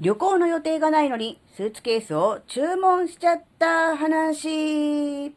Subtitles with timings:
[0.00, 5.32] 旅行の予定がないのにスーツケースを注文しちゃった話。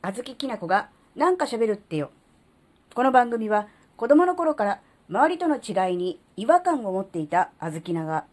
[0.00, 2.10] あずききなこがなんか喋るってよ。
[2.94, 3.68] この番組は
[3.98, 8.24] 子供の頃から周りとの違いに違和感を持っていたあずきなが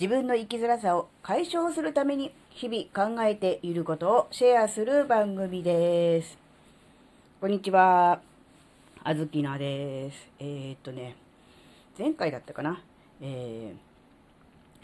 [0.00, 6.36] 自分の生きづらさを解消するために日々考えていることをシェアする番組です。
[7.40, 8.20] こんにちは。
[9.04, 10.28] あずきなです。
[10.40, 11.14] えー、っとね、
[11.96, 12.82] 前回だったかな、
[13.20, 13.94] えー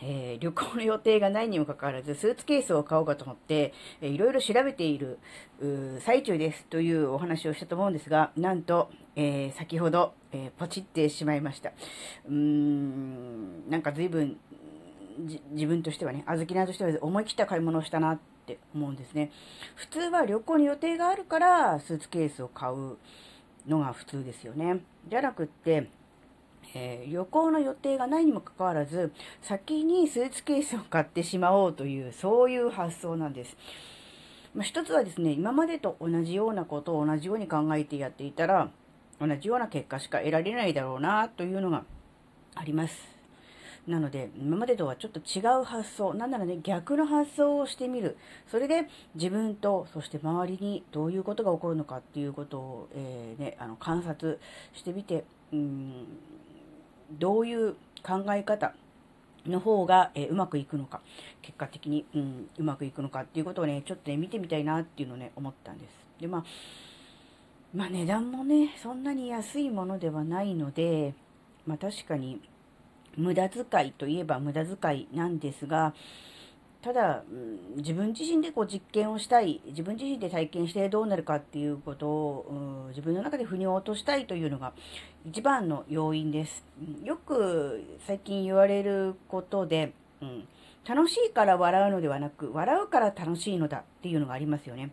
[0.02, 5.18] えー、旅行の予定がないにもかかわらず、スーツケースを買おうかと思って、えー、いろいろ調べている
[6.00, 11.72] 最中ですというお話をしたと思うんですが、なんと、えー、先ほど、えー、ポチってしまいました。
[12.28, 14.38] うーん、なんか随分、
[15.50, 19.30] 自分としてはね、あずきなとしては思い切った買い物をしたなって思うんですね。
[19.74, 22.96] 普通は旅行に予定があるから、スーツケースを買う
[23.66, 24.80] のが普通ですよね。
[25.10, 25.90] じゃなくって、
[26.74, 33.56] えー、旅行の予定がないにもかかわらず、先にスーツケースを買ってしまおうという、そういう発想なんです。
[34.54, 38.70] まあ、一つはですね、今までと同じようなことを同じように考えてやっていたら、
[39.20, 41.84] 同じような結果しか得られないだろうな、というのが
[42.54, 43.20] あります。
[43.86, 48.16] なので、今までとはちょっと違う発想、なんならね、逆の発想をしてみる。
[48.46, 54.38] それで自分と、そして周りにどういうことが起こるのかっていうことを、えー、ね、あの観察
[54.74, 56.06] してみて、うん
[57.18, 58.74] どういう考え方
[59.46, 61.00] の方が、えー、うまくいくのか、
[61.42, 65.90] 結果的に、うん、うまくいくのかっていうことをね、ちょっとね、見てみたいなっていうのをね、思ったんです。
[66.20, 66.44] で、まあ、
[67.74, 71.14] まあ値段もね、そんなに安いものではないので、
[71.66, 72.40] まあ確かに、
[73.16, 75.94] 無駄遣いといえば無駄遣いなんですが、
[76.82, 77.24] ただ、
[77.76, 84.72] 自分自身でこう実験をしたい、自分自身で体験してどうなるかっていうことを、自分の中で腑に落としたいというのが
[85.26, 86.64] 一番の要因です。
[87.04, 89.92] よく最近言われることで、
[90.22, 90.48] うん、
[90.88, 94.90] 楽しいから笑うのではなく、笑うから楽しいのだっていうのがありますよね。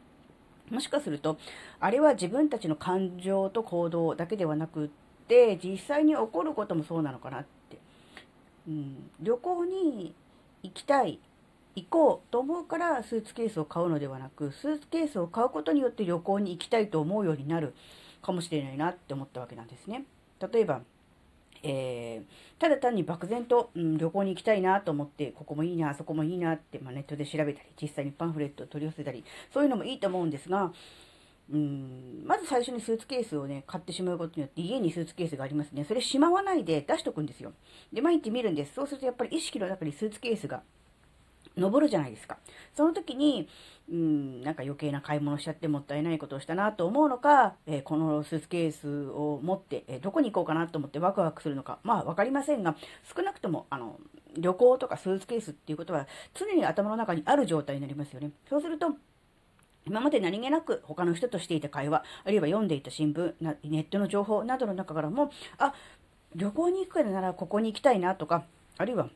[0.70, 1.38] もしかすると、
[1.80, 4.90] あれは自分たちの感情と行動だけではなくっ
[5.30, 7.78] て、実際に起こることもそうなのかなって。
[8.68, 10.14] うん、旅行に
[10.64, 11.22] 行きたい
[11.78, 17.76] 行こうと思うからスーツケースを買うのではなく、スーツケースを買うことによって旅行に行きたいと思うようになる
[18.24, 20.04] かもしれないなって思ったわけなんですね。
[20.52, 20.82] 例えば、
[21.62, 29.24] えー、ただ単に漠然と、うん、旅行に行きたいなと思って、ここもいいな、あそこもいいなって、まあ、ネットで調べたり、実際にパンフレットを取り寄せたり、
[29.54, 30.74] そういうのもいいと思うんですが、
[31.54, 35.86] うん、まず最初にスーツケースをね、買ってしまうことによって、家にスーツケースがありますね。
[35.86, 37.54] それしまわないで出しとくんですよ。
[37.94, 38.74] で、毎日見るんです。
[38.74, 40.62] そうするとやっぱり意識の中にスーツケースが
[41.58, 42.38] 登るじゃないですか。
[42.76, 43.48] その時に、
[43.90, 52.76] うん、なんか余計な買い物しちゃってもったいないことをしたなと思うのか、えー、このスーツケースを持って、えー、どこに行こうかなと思ってワクワクするのか、まあわかりませんが、
[53.16, 54.00] 少なくとも、あの、
[54.38, 58.32] 旅行とかスーツケースっていうことは常に頭の中にある状態になりますよね。
[58.50, 58.94] そうすると、
[59.86, 65.74] 今まで何気なく他の人としていた会話、あるいは読んでいた新聞、ネットの情報などの中からも、あ、
[66.36, 68.44] 旅行に行くからならここに行きたいなとか、
[68.78, 69.10] あるいは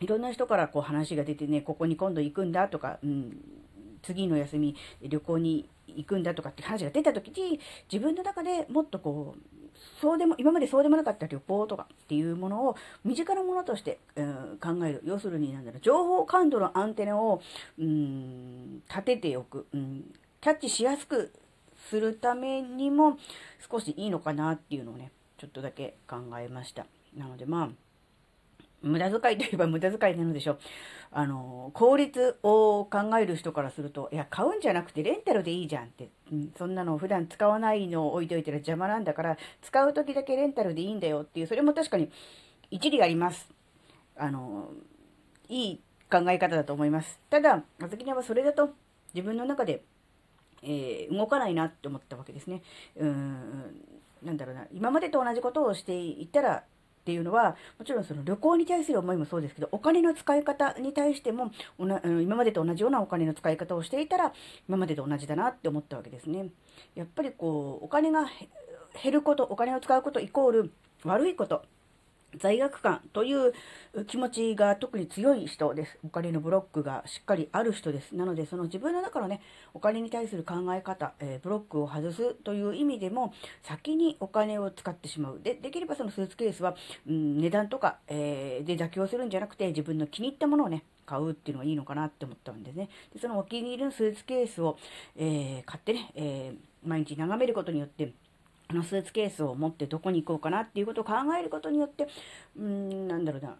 [0.00, 3.36] いろんな人からこう話が出てね、ここに今度行くんだとか、うん、
[4.02, 7.60] 次の休み旅行に行くんだとかって話が出た時に、
[7.92, 9.40] 自分の中でもっとこう、
[10.00, 15.02] そうでも、今までそうでもなかった旅行とかっていうものを身近なものとして、うん、考える。
[15.04, 17.42] 要するに、なんだろう、情報感度のアンテナを、
[17.78, 20.04] うん、立てておく、うん、
[20.40, 21.32] キャッチしやすく
[21.88, 23.18] するためにも
[23.70, 26.86] 少しいいのかなっていうのをね、ちょっとだけ考えました。
[27.16, 27.70] なのでまあ、
[28.82, 30.58] 無駄遣いといえば無駄遣いなのでしょう。
[31.12, 36.10] あの、効率を考える人からすると、いや、買うんじゃなくてレンタルでいいじゃんって。
[36.32, 42.10] うん、そんなの普段使わないのを置いといたら邪魔なんだから、使う時だけレンタルでいいんだよっていう、それも確かに
[42.70, 43.48] 一理あります。
[44.16, 44.70] あの、
[45.48, 45.80] いい
[46.10, 47.20] 考え方だと思います。
[47.28, 48.70] ただ、あずきはそれだと
[49.14, 49.82] 自分の中で、
[50.62, 52.62] えー、動かないなって思ったわけですね。
[52.96, 53.84] うん、
[54.22, 54.66] なんだろうな。
[54.72, 56.64] 今までと同じことをしていたら、
[57.00, 64.32] っていうのは、もちろんその旅行に対する思いもそうですけど、お金の使い方に対しても、今までと同じようなお金の使い方をしていたら、
[64.68, 66.50] 今までと同じだなって思ったわけですね。
[66.94, 68.26] やっぱりこう、お金が
[69.02, 70.72] 減ること、お金を使うことイコール
[71.04, 71.64] 悪いこと
[72.38, 73.52] 罪悪感という
[74.06, 75.98] 気持ちが特に強い人です。
[76.04, 78.14] お金のブロックがしっかりある人です。
[78.14, 79.40] なので、その自分の中のね、
[79.74, 85.40] お金に対する考え方、えー、ブロックを外すという意味でも、先にお金を使ってしまう。
[85.42, 86.76] で、できればそのスーツケースは、
[87.08, 92.88] うん、値段とか、えー、で妥協するんじゃなくて、自分の気に入ったものをね、買うっていうのがいいのかなって思ったんですね。
[93.12, 94.78] で、そのお気に入りのスーツケースを、
[95.16, 96.54] えー、買ってね、え
[96.84, 98.12] 毎日眺めることによって、
[98.72, 102.08] のスーツケースを持ってどこに行こうかなっていうことを考えることによって、
[102.56, 103.56] うーん、なんだろうな、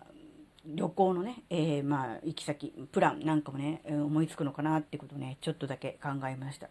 [0.66, 6.68] 旅行のね、えー、まあ、行き先、プランなんかもね、思いつくのかなってことをね、ちょっとだけ考えました。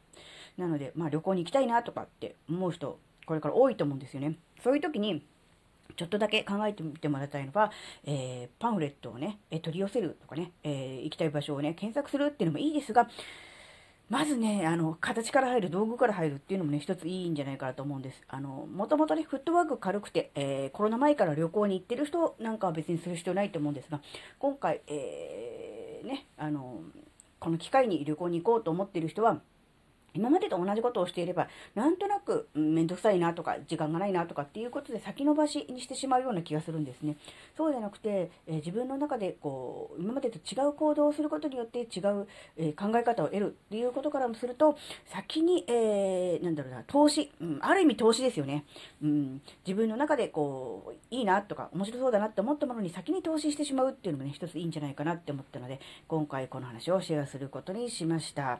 [0.57, 4.35] なので、まあ、旅行に行きたいなとかって思う人、これから多いと思うんですよね。
[4.63, 5.23] そういう時に、
[5.95, 7.71] ちょっとだけ考えてみてもらいたいのは、
[8.05, 13.09] えー、パンフレットをね、取り寄せるとかね、えー、行きたい場所をね、検索するっていうのもいいですが、
[14.09, 18.23] まずね、あの、形から入る、道具から入るっていうのもね、一ついいんじゃないかなと思うんです。
[18.27, 24.01] あの、もともとね、フットワーク軽くて、えー、コロナ前から旅行に行ってる人なんかは別にする必要ないと思うんですが、
[24.39, 26.81] 今回、えー、ね、あの、
[27.39, 29.41] この機会に旅行に行こうと思ってる人は、
[30.13, 37.17] 今までと同じことをしていれば、なんとなく、うん、めんどくさいなとか、時間がないなとかっていうことで先延ばしにしてしまうような気がするんですね。
[37.55, 42.27] そうじゃなくて、えー、自分の中でこう、今までと違う行動をすることによって違う、
[42.57, 48.65] えー、考え方を得るっていうことからもすると、先に、えー、なんだろうな、投資、うん、ある意味投資ですよね。
[49.01, 58.59] うん、自分の中でこう、いいなとか、面白そうだなって思ったものに先に投資してしまうっていうのもね、一ついいんじゃないかなって思ったので、今回この話をシェアすることにしました。